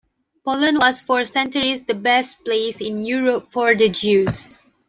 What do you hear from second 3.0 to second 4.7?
Europe for the Jews.